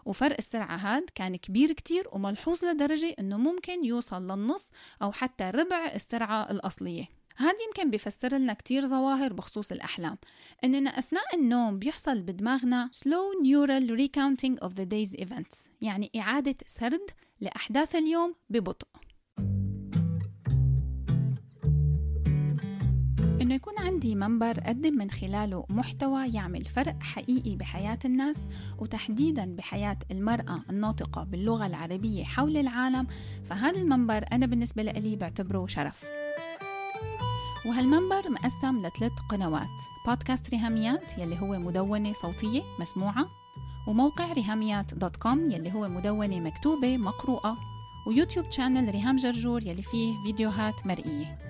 وفرق 0.05 0.37
السرعة 0.39 0.77
هاد 0.77 1.11
كان 1.15 1.37
كبير 1.37 1.73
كتير 1.73 2.09
وملحوظ 2.13 2.65
لدرجة 2.65 3.15
أنه 3.19 3.37
ممكن 3.37 3.85
يوصل 3.85 4.23
للنص 4.23 4.71
أو 5.03 5.13
حتى 5.13 5.51
ربع 5.51 5.93
السرعة 5.95 6.51
الأصلية. 6.51 7.19
هذا 7.37 7.57
يمكن 7.67 7.91
بيفسر 7.91 8.35
لنا 8.35 8.53
كتير 8.53 8.89
ظواهر 8.89 9.33
بخصوص 9.33 9.73
الأحلام. 9.73 10.19
إننا 10.65 10.99
أثناء 10.99 11.35
النوم 11.35 11.79
بيحصل 11.79 12.23
بدماغنا 12.23 12.91
slow 12.95 13.45
neural 13.45 13.89
recounting 13.91 14.69
of 14.69 14.73
the 14.73 14.85
day's 14.85 15.21
events 15.25 15.69
يعني 15.81 16.11
إعادة 16.17 16.57
سرد 16.67 17.11
لأحداث 17.41 17.97
اليوم 17.97 18.35
ببطء. 18.51 19.08
إنه 23.49 23.55
يكون 23.55 23.79
عندي 23.79 24.15
منبر 24.15 24.59
أقدم 24.59 24.95
من 24.95 25.11
خلاله 25.11 25.65
محتوى 25.69 26.27
يعمل 26.33 26.65
فرق 26.65 27.03
حقيقي 27.03 27.57
بحياة 27.57 27.99
الناس 28.05 28.47
وتحديدا 28.79 29.57
بحياة 29.57 29.97
المرأة 30.11 30.63
الناطقة 30.71 31.25
باللغة 31.25 31.67
العربية 31.67 32.25
حول 32.25 32.57
العالم 32.57 33.07
فهذا 33.45 33.79
المنبر 33.79 34.25
أنا 34.33 34.47
بالنسبة 34.47 34.83
لي 34.83 35.17
بعتبره 35.17 35.67
شرف. 35.67 36.05
وهالمنبر 37.67 38.31
مقسم 38.31 38.87
لثلاث 38.87 39.13
قنوات 39.31 39.77
بودكاست 40.07 40.51
ريهاميات 40.51 41.19
يلي 41.19 41.41
هو 41.41 41.59
مدونة 41.59 42.13
صوتية 42.13 42.63
مسموعة 42.81 43.29
وموقع 43.87 44.33
ريهاميات 44.33 44.95
dot 44.95 45.17
com 45.17 45.51
يلي 45.51 45.75
هو 45.75 45.89
مدونة 45.89 46.41
مكتوبة 46.41 46.97
مقروءة 46.97 47.57
ويوتيوب 48.07 48.51
channel 48.51 48.91
ريهام 48.91 49.17
جرجور 49.17 49.63
يلي 49.63 49.83
فيه 49.83 50.23
فيديوهات 50.23 50.87
مرئية. 50.87 51.48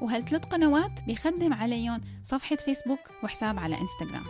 وهالثلاث 0.00 0.44
قنوات 0.44 1.04
بيخدم 1.06 1.52
عليهم 1.52 2.00
صفحة 2.24 2.56
فيسبوك 2.56 3.00
وحساب 3.24 3.58
على 3.58 3.80
إنستغرام. 3.80 4.24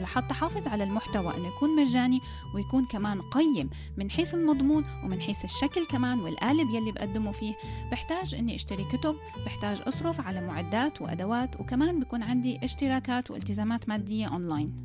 لحتى 0.00 0.34
حافظ 0.34 0.68
على 0.68 0.84
المحتوى 0.84 1.36
إنه 1.36 1.48
يكون 1.48 1.76
مجاني 1.76 2.20
ويكون 2.54 2.86
كمان 2.86 3.20
قيم 3.20 3.70
من 3.96 4.10
حيث 4.10 4.34
المضمون 4.34 4.84
ومن 5.04 5.20
حيث 5.20 5.44
الشكل 5.44 5.86
كمان 5.86 6.20
والقالب 6.20 6.70
يلي 6.70 6.92
بقدمه 6.92 7.32
فيه 7.32 7.54
بحتاج 7.90 8.34
إني 8.34 8.54
أشتري 8.54 8.84
كتب 8.84 9.16
بحتاج 9.46 9.80
أصرف 9.86 10.20
على 10.20 10.46
معدات 10.46 11.02
وأدوات 11.02 11.60
وكمان 11.60 12.00
بكون 12.00 12.22
عندي 12.22 12.64
اشتراكات 12.64 13.30
والتزامات 13.30 13.88
مادية 13.88 14.26
أونلاين. 14.26 14.84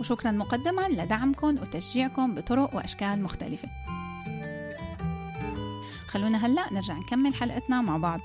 وشكرا 0.00 0.30
مقدما 0.30 0.88
لدعمكم 0.88 1.48
وتشجيعكم 1.48 2.34
بطرق 2.34 2.74
وأشكال 2.74 3.22
مختلفة. 3.22 3.68
خلونا 6.08 6.46
هلأ 6.46 6.72
نرجع 6.72 6.98
نكمل 6.98 7.34
حلقتنا 7.34 7.82
مع 7.82 7.96
بعض. 7.96 8.20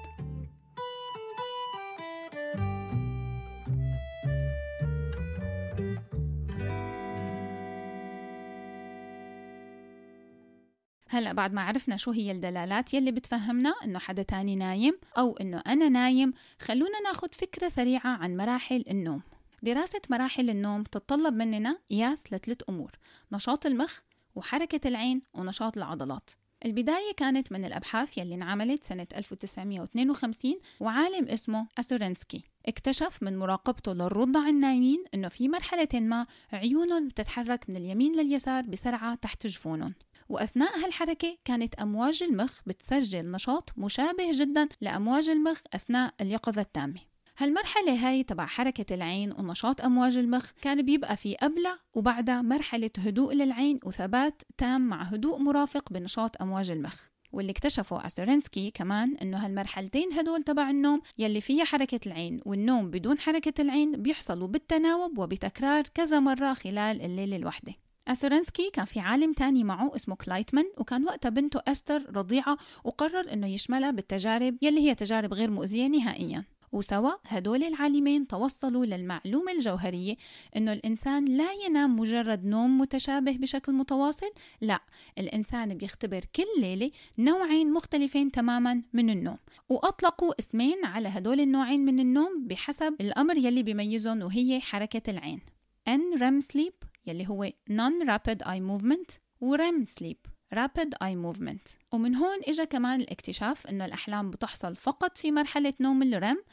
هلأ 11.09 11.33
بعد 11.33 11.53
ما 11.53 11.61
عرفنا 11.61 11.97
شو 11.97 12.11
هي 12.11 12.31
الدلالات 12.31 12.93
يلي 12.93 13.11
بتفهمنا 13.11 13.75
إنه 13.85 13.99
حدا 13.99 14.23
تاني 14.23 14.55
نايم 14.55 14.99
أو 15.17 15.37
إنه 15.37 15.61
أنا 15.67 15.89
نايم 15.89 16.33
خلونا 16.59 16.99
ناخد 17.03 17.33
فكرة 17.33 17.67
سريعة 17.67 18.09
عن 18.09 18.37
مراحل 18.37 18.85
النوم. 18.89 19.21
دراسة 19.63 20.01
مراحل 20.09 20.49
النوم 20.49 20.83
تتطلب 20.83 21.33
مننا 21.33 21.79
قياس 21.89 22.33
لثلاث 22.33 22.57
أمور 22.69 22.91
نشاط 23.31 23.65
المخ 23.65 23.99
وحركة 24.35 24.87
العين 24.87 25.21
ونشاط 25.33 25.77
العضلات. 25.77 26.29
البداية 26.65 27.13
كانت 27.17 27.51
من 27.51 27.65
الأبحاث 27.65 28.17
يلي 28.17 28.35
انعملت 28.35 28.83
سنة 28.83 29.07
1952 29.15 30.59
وعالم 30.79 31.27
اسمه 31.27 31.67
أسورنسكي 31.79 32.43
اكتشف 32.65 33.23
من 33.23 33.37
مراقبته 33.37 33.93
للرضع 33.93 34.47
النايمين 34.47 35.03
إنه 35.13 35.27
في 35.27 35.49
مرحلة 35.49 35.87
ما 35.93 36.25
عيونهم 36.53 37.07
بتتحرك 37.07 37.69
من 37.69 37.75
اليمين 37.75 38.15
لليسار 38.15 38.63
بسرعة 38.63 39.15
تحت 39.15 39.47
جفونهم 39.47 39.93
وأثناء 40.29 40.79
هالحركة 40.85 41.37
كانت 41.45 41.75
أمواج 41.75 42.23
المخ 42.23 42.59
بتسجل 42.65 43.31
نشاط 43.31 43.73
مشابه 43.77 44.31
جدا 44.33 44.69
لأمواج 44.81 45.29
المخ 45.29 45.59
أثناء 45.73 46.13
اليقظة 46.21 46.61
التامة. 46.61 46.99
هالمرحلة 47.37 48.07
هاي 48.07 48.23
تبع 48.23 48.45
حركة 48.45 48.95
العين 48.95 49.31
ونشاط 49.31 49.81
أمواج 49.81 50.17
المخ 50.17 50.51
كان 50.61 50.81
بيبقى 50.81 51.17
في 51.17 51.35
قبلها 51.35 51.79
وبعدها 51.93 52.41
مرحلة 52.41 52.89
هدوء 52.97 53.33
للعين 53.33 53.79
وثبات 53.85 54.41
تام 54.57 54.81
مع 54.81 55.03
هدوء 55.03 55.37
مرافق 55.37 55.93
بنشاط 55.93 56.41
أمواج 56.41 56.71
المخ. 56.71 57.07
واللي 57.31 57.51
اكتشفوا 57.51 58.05
أسرنسكي 58.05 58.71
كمان 58.71 59.17
إنه 59.17 59.45
هالمرحلتين 59.45 60.13
هدول 60.13 60.43
تبع 60.43 60.69
النوم 60.69 61.01
يلي 61.17 61.41
فيها 61.41 61.65
حركة 61.65 61.99
العين 62.05 62.41
والنوم 62.45 62.91
بدون 62.91 63.19
حركة 63.19 63.61
العين 63.61 64.01
بيحصلوا 64.01 64.47
بالتناوب 64.47 65.17
وبتكرار 65.17 65.83
كذا 65.93 66.19
مرة 66.19 66.53
خلال 66.53 67.01
الليلة 67.01 67.35
الواحدة 67.35 67.73
أسورنسكي 68.07 68.69
كان 68.73 68.85
في 68.85 68.99
عالم 68.99 69.33
تاني 69.33 69.63
معه 69.63 69.95
اسمه 69.95 70.15
كلايتمان 70.15 70.65
وكان 70.77 71.03
وقتها 71.03 71.29
بنته 71.29 71.61
أستر 71.67 72.15
رضيعة 72.15 72.57
وقرر 72.83 73.33
إنه 73.33 73.47
يشملها 73.47 73.91
بالتجارب 73.91 74.57
يلي 74.61 74.81
هي 74.89 74.95
تجارب 74.95 75.33
غير 75.33 75.51
مؤذية 75.51 75.87
نهائيا. 75.87 76.45
وسوا 76.75 77.11
هدول 77.25 77.63
العالمين 77.63 78.27
توصلوا 78.27 78.85
للمعلومة 78.85 79.51
الجوهرية 79.51 80.15
إنه 80.55 80.73
الإنسان 80.73 81.25
لا 81.25 81.53
ينام 81.65 81.99
مجرد 81.99 82.45
نوم 82.45 82.77
متشابه 82.77 83.31
بشكل 83.31 83.73
متواصل 83.73 84.31
لا 84.61 84.79
الإنسان 85.17 85.77
بيختبر 85.77 86.25
كل 86.35 86.61
ليلة 86.61 86.91
نوعين 87.19 87.73
مختلفين 87.73 88.31
تماما 88.31 88.81
من 88.93 89.09
النوم 89.09 89.37
وأطلقوا 89.69 90.33
اسمين 90.39 90.85
على 90.85 91.07
هدول 91.07 91.39
النوعين 91.39 91.85
من 91.85 91.99
النوم 91.99 92.47
بحسب 92.47 92.95
الأمر 93.01 93.37
يلي 93.37 93.63
بيميزهم 93.63 94.21
وهي 94.21 94.61
حركة 94.61 95.11
العين 95.11 95.41
NREM 95.89 96.45
sleep 96.53 96.87
يلي 97.07 97.27
هو 97.29 97.49
Non-Rapid 97.69 98.45
Eye 98.45 98.61
Movement 98.71 99.17
و 99.41 99.57
REM 99.57 99.85
sleep. 99.85 100.34
Rapid 100.53 100.93
Eye 101.03 101.15
Movement. 101.15 101.77
ومن 101.91 102.15
هون 102.15 102.37
إجا 102.47 102.63
كمان 102.63 103.01
الاكتشاف 103.01 103.67
إنه 103.67 103.85
الأحلام 103.85 104.29
بتحصل 104.31 104.75
فقط 104.75 105.17
في 105.17 105.31
مرحلة 105.31 105.73
نوم 105.79 106.03
الرم 106.03 106.43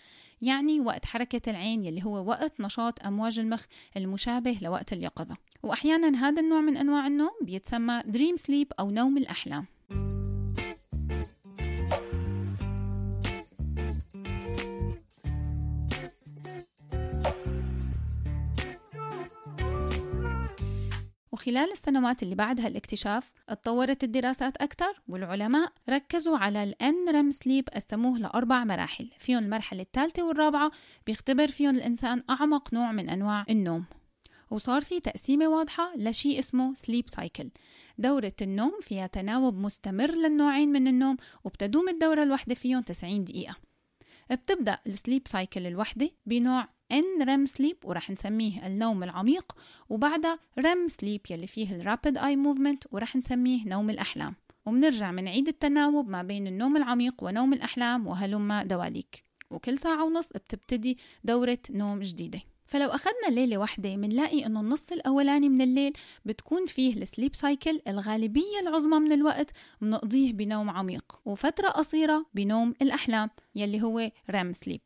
يعني 0.43 0.81
وقت 0.81 1.05
حركة 1.05 1.51
العين 1.51 1.85
يلي 1.85 2.05
هو 2.05 2.29
وقت 2.29 2.61
نشاط 2.61 3.07
أمواج 3.07 3.39
المخ 3.39 3.65
المشابه 3.97 4.59
لوقت 4.63 4.93
اليقظة. 4.93 5.37
وأحيانا 5.63 6.29
هذا 6.29 6.43
النوع 6.43 6.61
من 6.61 6.77
أنواع 6.77 7.07
النوم 7.07 7.33
بيتسمى 7.43 8.01
Dream 8.01 8.43
Sleep 8.43 8.69
أو 8.79 8.91
نوم 8.91 9.19
الأحلام. 9.19 9.67
وخلال 21.43 21.73
السنوات 21.73 22.23
اللي 22.23 22.35
بعد 22.35 22.61
هالاكتشاف 22.61 23.33
اتطورت 23.49 24.05
الدراسات 24.05 24.57
أكثر 24.57 25.03
والعلماء 25.09 25.73
ركزوا 25.89 26.39
على 26.39 26.63
ال 26.63 26.75
NREM 26.83 27.37
sleep 27.37 27.75
قسموه 27.75 28.19
لأربع 28.19 28.65
مراحل. 28.65 29.11
فيهم 29.19 29.39
المرحلة 29.39 29.83
الثالثة 29.83 30.23
والرابعة 30.23 30.71
بيختبر 31.07 31.49
فيهم 31.49 31.77
الإنسان 31.77 32.23
أعمق 32.31 32.75
نوع 32.75 32.93
من 32.93 33.11
أنواع 33.11 33.45
النوم. 33.51 33.85
وصار 34.51 34.83
في 34.83 35.01
تقسيمة 35.01 35.49
واضحة 35.49 35.97
لشيء 35.97 36.39
اسمه 36.39 36.75
sleep 36.75 37.09
cycle 37.09 37.51
دورة 37.99 38.35
النوم 38.43 38.79
فيها 38.81 39.07
تناوب 39.07 39.59
مستمر 39.59 40.11
للنوعين 40.11 40.69
من 40.69 40.89
النوم 40.89 41.17
وبتدوم 41.45 41.89
الدورة 41.89 42.23
الواحدة 42.23 42.55
فيهم 42.55 42.83
90 42.83 43.25
دقيقة. 43.25 43.57
بتبدأ 44.31 44.79
ال 44.87 44.93
sleep 44.93 45.23
cycle 45.29 45.67
الوحدة 45.67 46.11
بنوع 46.27 46.69
NREM 46.93 47.47
sleep 47.47 47.77
ورح 47.85 48.11
نسميه 48.11 48.67
النوم 48.67 49.03
العميق 49.03 49.53
وبعدها 49.89 50.39
REM 50.59 50.89
sleep 50.89 51.21
يلي 51.31 51.47
فيه 51.47 51.83
ال 51.83 51.90
rapid 51.90 52.25
eye 52.25 52.37
movement 52.37 52.85
ورح 52.91 53.17
نسميه 53.17 53.65
نوم 53.69 53.91
الأحلام. 53.91 54.35
وبنرجع 54.67 55.11
منعيد 55.11 55.49
التناوب 55.49 56.09
ما 56.09 56.23
بين 56.23 56.47
النوم 56.47 56.77
العميق 56.77 57.15
ونوم 57.23 57.53
الأحلام 57.53 58.07
وهلم 58.07 58.63
دواليك. 58.63 59.25
وكل 59.51 59.79
ساعة 59.79 60.05
ونص 60.05 60.29
بتبتدي 60.33 60.99
دورة 61.25 61.59
نوم 61.71 62.01
جديدة. 62.01 62.41
فلو 62.67 62.89
أخذنا 62.89 63.29
ليلة 63.31 63.59
واحدة 63.59 63.97
منلاقي 63.97 64.47
إنه 64.47 64.61
النص 64.61 64.93
الأولاني 64.93 65.49
من 65.49 65.61
الليل 65.61 65.93
بتكون 66.25 66.67
فيه 66.67 66.97
ال 66.97 67.03
sleep 67.03 67.35
cycle 67.35 67.81
الغالبية 67.89 68.61
العظمى 68.61 68.99
من 68.99 69.13
الوقت 69.13 69.51
بنقضيه 69.81 70.33
بنوم 70.33 70.71
عميق 70.71 71.21
وفترة 71.25 71.69
قصيرة 71.69 72.27
بنوم 72.35 72.75
الأحلام 72.83 73.31
يلي 73.55 73.83
هو 73.83 74.11
REM 74.31 74.53
sleep 74.53 74.81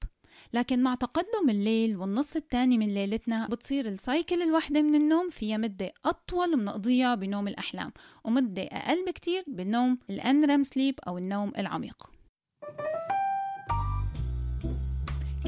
لكن 0.53 0.83
مع 0.83 0.95
تقدم 0.95 1.51
الليل 1.51 1.97
والنص 1.97 2.37
الثاني 2.37 2.79
من 2.79 2.95
ليلتنا 2.95 3.47
بتصير 3.47 3.89
ال 3.89 3.98
cycle 3.98 4.43
الواحدة 4.43 4.83
من 4.83 4.95
النوم 4.95 5.31
فيها 5.31 5.57
مدة 5.57 5.93
أطول 6.05 6.57
بنقضيها 6.57 7.15
بنوم 7.15 7.49
الأحلام 7.49 7.93
ومدة 8.25 8.63
أقل 8.63 9.05
بكتير 9.05 9.45
بنوم 9.47 9.99
ال 10.11 10.22
NREM 10.22 10.65
sleep 10.65 11.01
أو 11.09 11.19
النوم 11.19 11.53
العميق. 11.59 12.11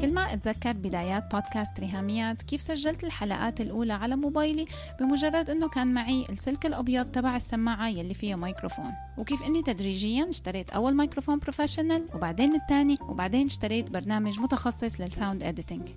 كل 0.01 0.13
ما 0.13 0.33
أتذكر 0.33 0.71
بدايات 0.71 1.31
بودكاست 1.31 1.79
ريهاميات 1.79 2.41
كيف 2.41 2.61
سجلت 2.61 3.03
الحلقات 3.03 3.61
الأولى 3.61 3.93
على 3.93 4.15
موبايلي؟ 4.15 4.65
بمجرد 4.99 5.49
أنه 5.49 5.69
كان 5.69 5.93
معي 5.93 6.25
السلك 6.29 6.65
الأبيض 6.65 7.05
تبع 7.05 7.35
السماعة 7.35 7.87
يلي 7.87 8.13
فيها 8.13 8.35
ميكروفون. 8.35 8.91
وكيف 9.17 9.43
أني 9.43 9.61
تدريجيا 9.61 10.29
اشتريت 10.29 10.69
أول 10.69 10.95
ميكروفون 10.95 11.39
professional 11.39 12.05
وبعدين 12.15 12.55
الثاني 12.55 12.95
وبعدين 13.01 13.45
اشتريت 13.45 13.89
برنامج 13.89 14.39
متخصص 14.39 15.01
لل 15.01 15.13
sound 15.13 15.43
editing 15.43 15.89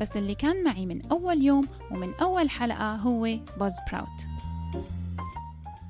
بس 0.00 0.16
اللي 0.16 0.34
كان 0.34 0.64
معي 0.64 0.86
من 0.86 1.06
أول 1.06 1.42
يوم 1.42 1.68
ومن 1.90 2.14
أول 2.14 2.50
حلقة 2.50 2.94
هو 2.94 3.28
باز 3.58 3.76
براوت 3.90 4.33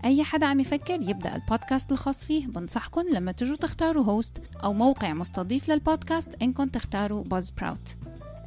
أي 0.04 0.24
حدا 0.24 0.46
عم 0.46 0.60
يفكر 0.60 1.02
يبدأ 1.02 1.34
البودكاست 1.34 1.92
الخاص 1.92 2.24
فيه 2.24 2.46
بنصحكم 2.46 3.02
لما 3.12 3.32
تجوا 3.32 3.56
تختاروا 3.56 4.04
host 4.04 4.42
أو 4.64 4.72
موقع 4.72 5.12
مستضيف 5.12 5.68
للبودكاست 5.68 6.34
إنكم 6.42 6.64
تختاروا 6.64 7.24
باز 7.24 7.50
براوت 7.50 7.96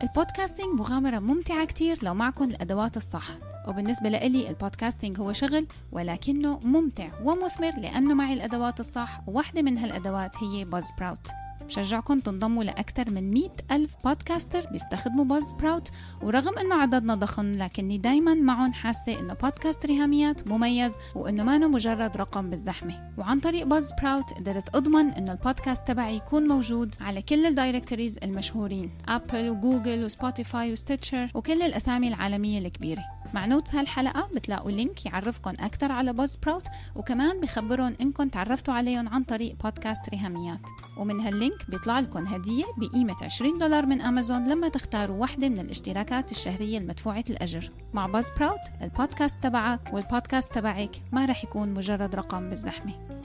ال 0.03 0.10
podcasting 0.10 0.79
مغامرة 0.79 1.19
ممتعة 1.19 1.65
كتير 1.65 1.99
لو 2.03 2.13
معكم 2.13 2.43
الأدوات 2.43 2.97
الصح. 2.97 3.27
وبالنسبة 3.67 4.09
لإلي 4.09 4.49
ال 4.49 4.56
podcasting 4.56 5.19
هو 5.19 5.33
شغل 5.33 5.67
ولكنه 5.91 6.59
ممتع 6.63 7.09
ومثمر 7.23 7.71
لأنه 7.79 8.13
معي 8.13 8.33
الأدوات 8.33 8.79
الصح 8.79 9.21
وواحدة 9.27 9.61
من 9.61 9.77
هالأدوات 9.77 10.43
هي 10.43 10.65
باز 10.65 10.85
براوت 10.99 11.27
بشجعكم 11.67 12.19
تنضموا 12.19 12.63
لأكثر 12.63 13.09
من 13.09 13.31
100 13.31 13.49
ألف 13.71 13.95
podcaster 14.03 14.65
بيستخدموا 14.71 15.25
باز 15.25 15.51
براوت 15.51 15.91
ورغم 16.21 16.57
أنه 16.57 16.75
عددنا 16.75 17.15
ضخم 17.15 17.51
لكني 17.51 17.97
دايما 17.97 18.33
معهم 18.33 18.73
حاسة 18.73 19.19
أنه 19.19 19.33
بودكاست 19.33 19.85
ريهاميات 19.85 20.47
مميز 20.47 20.95
وأنه 21.15 21.43
ما 21.43 21.57
مجرد 21.67 22.17
رقم 22.17 22.49
بالزحمة. 22.49 23.11
وعن 23.17 23.39
طريق 23.39 23.65
باز 23.65 23.91
براوت 24.01 24.33
قدرت 24.33 24.75
أضمن 24.75 25.09
أنه 25.09 25.31
البودكاست 25.31 25.87
تبعي 25.87 26.15
يكون 26.15 26.47
موجود 26.47 26.95
على 27.01 27.21
كل 27.21 27.45
ال 27.45 27.51
directories 27.51 28.17
المشهورين 28.23 28.91
أبل 29.07 29.49
وجوجل 29.49 30.03
وسبوتيفاي 30.05 30.71
وستيتشر 30.71 31.31
وكل 31.33 31.61
الأسامي 31.61 32.07
العالمية 32.07 32.59
الكبيرة. 32.59 33.03
مع 33.33 33.45
notes 33.45 33.75
هالحلقة 33.75 34.29
بتلاقوا 34.35 34.71
link 34.71 35.05
يعرفكم 35.05 35.49
أكثر 35.59 35.91
على 35.91 36.13
باز 36.13 36.35
براوت 36.35 36.67
وكمان 36.95 37.39
بخبرهم 37.39 37.95
إنكم 38.01 38.29
تعرفتوا 38.29 38.73
عليهم 38.73 39.09
عن 39.09 39.23
طريق 39.23 39.55
بودكاست 39.63 40.09
ريهاميات 40.09 40.59
ومن 40.97 41.21
ها 41.21 41.29
ال 41.29 41.37
link 41.37 41.69
بيطلع 41.69 41.99
لكم 41.99 42.25
هدية 42.25 42.65
بقيمة 42.77 43.15
20 43.21 43.57
دولار 43.57 43.85
من 43.85 44.01
أمازون 44.01 44.47
لما 44.49 44.69
تختاروا 44.69 45.17
واحدة 45.17 45.49
من 45.49 45.59
الاشتراكات 45.59 46.31
الشهرية 46.31 46.77
المدفوعة 46.77 47.23
الأجر. 47.29 47.71
مع 47.93 48.07
باز 48.07 48.29
براوت 48.37 48.59
البودكاست 48.81 49.37
تبعك 49.43 49.93
والبودكاست 49.93 50.53
تبعك 50.53 50.95
ما 51.11 51.25
رح 51.25 51.43
يكون 51.43 51.73
مجرد 51.73 52.15
رقم 52.15 52.49
بالزحمة. 52.49 53.16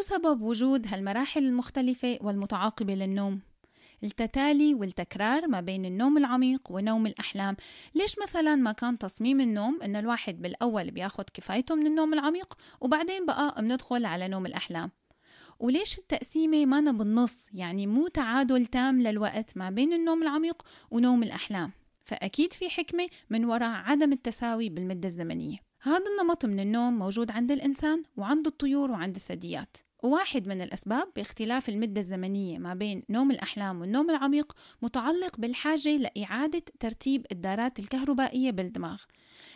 شو 0.00 0.06
سبب 0.06 0.42
وجود 0.42 0.86
هالمراحل 0.86 1.44
المختلفة 1.44 2.18
والمتعاقبة 2.20 2.94
للنوم؟ 2.94 3.40
التتالي 4.04 4.74
والتكرار 4.74 5.48
ما 5.48 5.60
بين 5.60 5.84
النوم 5.84 6.18
العميق 6.18 6.60
ونوم 6.70 7.06
الأحلام. 7.06 7.56
ليش 7.94 8.16
مثلا 8.22 8.56
ما 8.56 8.72
كان 8.72 8.98
تصميم 8.98 9.40
النوم 9.40 9.82
إن 9.82 9.96
الواحد 9.96 10.42
بالأول 10.42 10.90
بياخد 10.90 11.24
كفايته 11.34 11.74
من 11.74 11.86
النوم 11.86 12.14
العميق 12.14 12.54
وبعدين 12.80 13.26
بقى 13.26 13.54
بندخل 13.58 14.04
على 14.04 14.28
نوم 14.28 14.46
الأحلام؟ 14.46 14.90
وليش 15.58 15.98
التقسيمة 15.98 16.66
مانا 16.66 16.92
بالنص؟ 16.92 17.46
يعني 17.52 17.86
مو 17.86 18.08
تعادل 18.08 18.66
تام 18.66 19.02
للوقت 19.02 19.56
ما 19.56 19.70
بين 19.70 19.92
النوم 19.92 20.22
العميق 20.22 20.62
ونوم 20.90 21.22
الأحلام. 21.22 21.72
فأكيد 22.02 22.52
في 22.52 22.70
حكمة 22.70 23.08
من 23.30 23.44
وراء 23.44 23.70
عدم 23.70 24.12
التساوي 24.12 24.68
بالمدة 24.68 25.08
الزمنية. 25.08 25.58
هذا 25.82 26.04
النمط 26.10 26.44
من 26.44 26.60
النوم 26.60 26.98
موجود 26.98 27.30
عند 27.30 27.52
الإنسان 27.52 28.02
وعند 28.16 28.46
الطيور 28.46 28.90
وعند 28.90 29.14
الثدييات. 29.14 29.76
وواحد 30.02 30.48
من 30.48 30.62
الأسباب 30.62 31.08
باختلاف 31.16 31.68
المدة 31.68 32.00
الزمنية 32.00 32.58
ما 32.58 32.74
بين 32.74 33.02
نوم 33.10 33.30
الأحلام 33.30 33.80
والنوم 33.80 34.10
العميق 34.10 34.52
متعلق 34.82 35.36
بالحاجة 35.38 35.96
لإعادة 35.96 36.62
ترتيب 36.80 37.26
الدارات 37.32 37.78
الكهربائية 37.78 38.50
بالدماغ. 38.50 39.02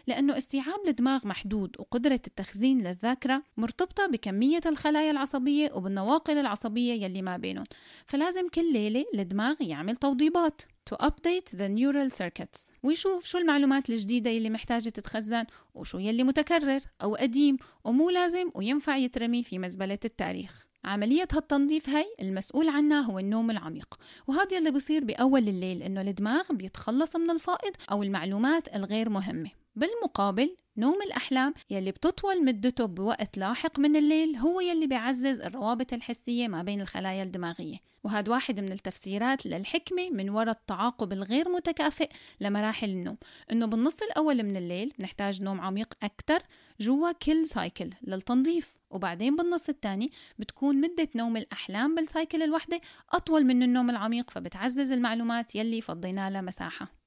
لأنه 0.07 0.39
استيعاب 0.39 0.89
الدماغ 0.89 1.27
محدود 1.27 1.77
وقدرة 1.79 2.21
التخزين 2.27 2.87
للذاكرة 2.87 3.43
مرتبطة 3.57 4.07
بكمية 4.07 4.61
الخلايا 4.67 5.11
العصبية 5.11 5.73
وبالنواقل 5.73 6.39
العصبية 6.39 7.05
يلي 7.05 7.23
ما 7.23 7.37
بينهم. 7.37 7.65
فلازم 8.07 8.49
كل 8.49 8.73
ليلة 8.73 9.05
الدماغ 9.15 9.57
يعمل 9.61 9.97
توضيبات. 9.97 10.63
To 10.91 10.97
update 10.97 11.51
the 11.51 11.69
neural 11.69 12.11
circuits. 12.11 12.69
ويشوف 12.83 13.25
شو 13.25 13.39
المعلومات 13.39 13.91
الجديدة 13.91 14.31
يلي 14.31 14.51
محتاجة 14.51 14.89
تتخزن 14.89 15.45
وشو 15.75 15.99
يلي 15.99 16.25
متكرر 16.25 16.81
أو 17.03 17.15
قديم 17.15 17.57
ومو 17.85 18.11
لازم 18.11 18.51
وينفع 18.55 18.97
يترمي 18.97 19.43
في 19.43 19.59
مزبلة 19.59 19.99
التاريخ. 20.05 20.67
عملية 20.85 21.29
هالتنظيف 21.33 21.89
هي 21.89 22.05
المسؤول 22.21 22.69
عنها 22.69 23.01
هو 23.01 23.19
النوم 23.19 23.51
العميق. 23.51 23.95
وهذا 24.27 24.59
اللي 24.59 24.71
بصير 24.71 25.05
بأول 25.05 25.49
الليل 25.49 25.83
إنه 25.83 26.01
الدماغ 26.01 26.53
بيتخلص 26.53 27.17
من 27.17 27.31
الفائض 27.31 27.73
أو 27.91 28.03
المعلومات 28.03 28.77
الغير 28.77 29.09
مهمة. 29.09 29.64
بالمقابل 29.77 30.57
نوم 30.77 31.03
الأحلام 31.03 31.55
يلي 31.71 31.91
بتطول 31.91 32.45
مدته 32.45 32.85
بوقت 32.85 33.39
لاحق 33.39 33.79
من 33.79 33.97
الليل 33.97 34.37
هو 34.37 34.61
يلي 34.61 34.87
بيعزز 34.87 35.41
الروابط 35.41 35.93
الحسية 35.93 36.49
ما 36.49 36.63
بين 36.63 36.81
الخلايا 36.81 37.23
الدماغية. 37.23 37.77
وهذا 38.05 38.33
واحد 38.33 38.61
من 38.61 38.73
التفسيرات 38.73 39.47
للحكمة 39.47 40.11
من 40.11 40.31
وراء 40.31 40.51
التعاقب 40.51 41.13
الغير 41.13 41.49
متكافئ 41.49 42.09
لمراحل 42.41 42.89
النوم. 42.89 43.17
إنه 43.53 43.67
بالنص 43.67 44.03
الأول 44.03 44.43
من 44.43 44.57
الليل 44.57 44.93
نحتاج 45.01 45.43
نوم 45.43 45.61
عميق 45.61 45.95
أكثر 46.03 46.43
جوا 46.81 47.13
كل 47.13 47.47
cycle 47.47 47.91
للتنظيف. 48.03 48.75
وبعدين 48.91 49.37
بالنص 49.37 49.69
الثاني 49.69 50.11
بتكون 50.39 50.81
مدة 50.81 51.09
نوم 51.15 51.37
الأحلام 51.37 51.95
بال 51.95 52.09
cycle 52.09 52.43
الوحدة 52.43 52.81
أطول 53.13 53.45
من 53.45 53.63
النوم 53.63 53.91
العميق 53.91 54.31
فبتعزز 54.31 54.93
المعلومات 54.93 55.55
يلي 55.55 55.81
فضينا 55.81 56.31
لها 56.31 56.41
مساحة 56.41 57.04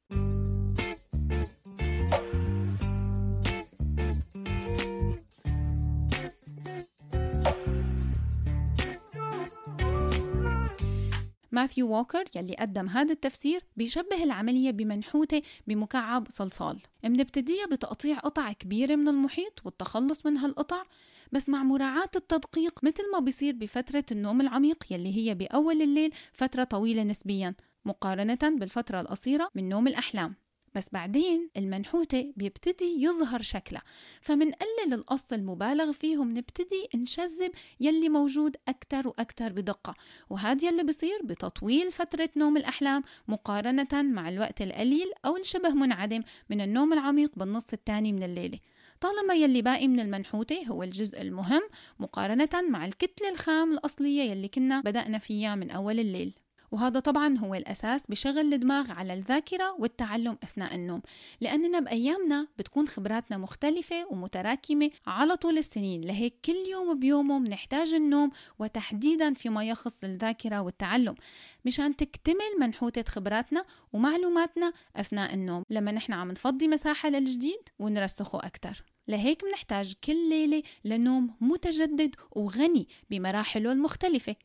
ماثيو 11.58 11.88
ووكر 11.92 12.24
يلي 12.36 12.56
قدم 12.56 12.88
هذا 12.90 13.14
التفسير 13.14 13.64
بيشبه 13.78 14.24
العملية 14.24 14.72
بمنحوتة 14.72 15.42
بمكعب 15.68 16.28
صلصال. 16.30 16.80
منبتديها 17.04 17.66
بتقطيع 17.66 18.20
قطع 18.20 18.52
كبيرة 18.52 18.96
من 18.96 19.08
المحيط 19.08 19.66
والتخلص 19.66 20.26
من 20.26 20.38
هالقطع 20.38 20.84
بس 21.32 21.50
مع 21.50 21.64
مراعاة 21.64 22.10
التدقيق 22.16 22.84
مثل 22.84 23.12
ما 23.14 23.20
بيصير 23.20 23.56
بفترة 23.56 24.06
النوم 24.12 24.42
العميق 24.42 24.84
يلي 24.92 25.18
هي 25.18 25.36
بأول 25.36 25.82
الليل 25.82 26.14
فترة 26.32 26.64
طويلة 26.64 27.04
نسبيا 27.04 27.56
مقارنة 27.86 28.40
بالفترة 28.44 29.02
القصيرة 29.02 29.50
من 29.56 29.70
نوم 29.70 29.88
الأحلام. 29.88 30.36
بس 30.78 30.90
بعدين 30.94 31.50
المنحوتة 31.58 32.34
بيبتدي 32.36 33.04
يظهر 33.04 33.42
شكلها. 33.42 33.82
فمنقلل 34.22 34.94
القص 34.94 35.34
المبالغ 35.34 35.92
فيه 35.92 36.18
ومنبتدي 36.18 36.88
نشذب 36.96 37.52
يلي 37.80 38.10
موجود 38.10 38.56
أكتر 38.68 39.08
وأكتر 39.08 39.52
بدقة. 39.52 39.96
وهذا 40.30 40.68
يلي 40.68 40.84
بصير 40.84 41.20
بتطويل 41.24 41.92
فترة 41.92 42.30
نوم 42.36 42.58
الأحلام 42.58 43.04
مقارنة 43.28 43.88
مع 43.94 44.30
الوقت 44.30 44.62
القليل 44.62 45.12
أو 45.26 45.38
الشبه 45.38 45.70
منعدم 45.70 46.24
من 46.50 46.62
النوم 46.62 46.94
العميق 46.94 47.32
بالنص 47.36 47.74
الثاني 47.74 48.14
من 48.14 48.24
الليلة. 48.24 48.60
طالما 49.02 49.34
يلي 49.34 49.62
باقي 49.62 49.88
من 49.88 50.00
المنحوتة 50.00 50.64
هو 50.68 50.84
الجزء 50.84 51.22
المهم 51.22 51.62
مقارنة 52.00 52.50
مع 52.70 52.86
الكتلة 52.86 53.30
الخام 53.30 53.74
الأصلية 53.74 54.22
يلي 54.32 54.48
كنا 54.48 54.82
بدأنا 54.82 55.18
فيها 55.18 55.56
من 55.56 55.72
أول 55.72 56.00
الليل. 56.00 56.34
وهذا 56.72 57.00
طبعا 57.00 57.38
هو 57.38 57.56
الأساس 57.56 58.08
بشغل 58.08 58.54
الدماغ 58.54 58.92
على 58.92 59.14
الذاكرة 59.14 59.76
والتعلم 59.80 60.38
أثناء 60.44 60.76
النوم 60.76 61.02
لأننا 61.42 61.80
بأيامنا 61.80 62.48
بتكون 62.58 62.88
خبراتنا 62.88 63.38
مختلفة 63.38 64.08
ومتراكمة 64.12 64.90
على 65.08 65.36
طول 65.36 65.58
السنين 65.58 66.02
لهيك 66.02 66.34
كل 66.46 66.56
يوم 66.72 67.00
بيومه 67.00 67.40
بنحتاج 67.40 67.94
النوم 67.94 68.32
وتحديدا 68.60 69.34
فيما 69.34 69.64
يخص 69.64 70.04
الذاكرة 70.04 70.62
والتعلم 70.62 71.16
مشان 71.66 71.96
تكتمل 71.96 72.60
منحوتة 72.60 73.04
خبراتنا 73.04 73.66
ومعلوماتنا 73.94 74.74
أثناء 74.96 75.34
النوم. 75.34 75.64
لما 75.70 75.92
نحن 75.92 76.14
عم 76.14 76.32
نفضي 76.32 76.68
مساحة 76.68 77.10
للجديد 77.10 77.70
ونرسخه 77.80 78.40
أكتر. 78.40 78.84
لهيك 79.08 79.46
بنحتاج 79.46 79.94
كل 80.04 80.30
ليلة 80.30 80.64
لنوم 80.86 81.36
متجدد 81.42 82.16
وغني 82.32 82.88
بمراحله 83.10 83.72
المختلفة. 83.72 84.36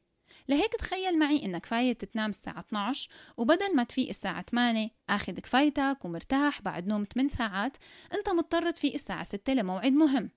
لهيك 0.49 0.73
تخيل 0.73 1.19
معي 1.19 1.45
إنك 1.45 1.67
فايت 1.67 2.05
تنام 2.05 2.31
الساعة 2.31 2.61
12 2.61 3.09
وبدل 3.37 3.77
ما 3.77 3.85
تفيق 3.85 4.09
الساعة 4.09 4.45
8 4.51 4.91
آخذ 5.11 5.33
كفايتك 5.33 5.99
ومرتاح 6.05 6.63
بعد 6.63 6.87
نوم 6.87 7.05
8 7.15 7.29
ساعات 7.29 7.77
أنت 8.15 8.29
مضطر 8.29 8.71
تفيق 8.71 8.95
الساعة 8.95 9.23
6 9.23 9.55
لموعد 9.55 9.93
مهم. 9.93 10.31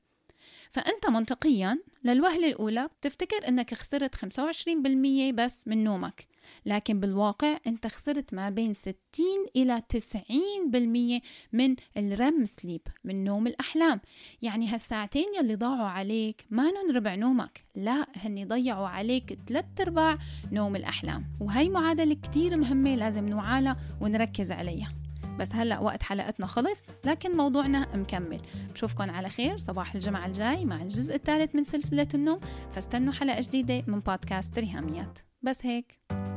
فأنت 0.71 1.09
منطقيا 1.09 1.79
للوهلة 2.03 2.47
الأولى 2.47 2.89
بتفتكر 2.99 3.47
أنك 3.47 3.73
خسرت 3.73 4.15
25% 4.15 5.31
بس 5.33 5.67
من 5.67 5.83
نومك. 5.83 6.27
لكن 6.65 6.99
بالواقع 6.99 7.57
أنت 7.67 7.87
خسرت 7.87 8.33
ما 8.33 8.49
بين 8.49 8.73
60 8.73 8.95
إلى 9.55 9.81
90% 9.81 11.21
من 11.53 11.75
الرم 11.97 12.45
سليب 12.45 12.81
من 13.03 13.23
نوم 13.23 13.47
الأحلام. 13.47 14.01
يعني 14.41 14.67
هالساعتين 14.67 15.25
يلي 15.39 15.55
ضاعوا 15.55 15.87
عليك 15.87 16.45
ما 16.49 16.71
ربع 16.95 17.15
نومك. 17.15 17.65
لا 17.75 18.07
هني 18.15 18.45
ضيعوا 18.45 18.87
عليك 18.87 19.39
ثلاث 19.47 19.65
أرباع 19.81 20.17
نوم 20.51 20.75
الأحلام. 20.75 21.25
وهي 21.41 21.69
معادلة 21.69 22.13
كتير 22.13 22.57
مهمة 22.57 22.95
لازم 22.95 23.29
نوعالها 23.29 23.77
ونركز 24.01 24.51
عليها. 24.51 24.93
بس 25.39 25.55
هلأ 25.55 25.79
وقت 25.79 26.03
حلقتنا 26.03 26.47
خلص 26.47 26.85
لكن 27.05 27.37
موضوعنا 27.37 27.95
مكمل. 27.97 28.41
بشوفكن 28.73 29.09
على 29.09 29.29
خير. 29.29 29.57
صباح 29.57 29.93
الجمعة 29.95 30.25
الجاي 30.25 30.65
مع 30.65 30.81
الجزء 30.81 31.15
الثالث 31.15 31.55
من 31.55 31.63
سلسلة 31.63 32.07
النوم. 32.13 32.39
فاستنوا 32.71 33.13
حلقة 33.13 33.41
جديدة 33.41 33.83
من 33.87 33.99
بودكاست 33.99 34.59
ريهاميات. 34.59 35.19
بس 35.41 35.65
هيك. 35.65 35.99